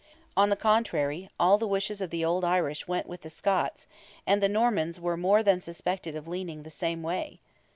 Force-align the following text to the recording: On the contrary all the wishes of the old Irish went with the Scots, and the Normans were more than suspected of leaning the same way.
On 0.35 0.49
the 0.49 0.55
contrary 0.55 1.29
all 1.39 1.59
the 1.59 1.67
wishes 1.67 2.01
of 2.01 2.09
the 2.09 2.25
old 2.25 2.43
Irish 2.43 2.87
went 2.87 3.05
with 3.05 3.21
the 3.21 3.29
Scots, 3.29 3.85
and 4.25 4.41
the 4.41 4.49
Normans 4.49 4.99
were 4.99 5.15
more 5.15 5.43
than 5.43 5.61
suspected 5.61 6.15
of 6.15 6.27
leaning 6.27 6.63
the 6.63 6.71
same 6.71 7.03
way. 7.03 7.39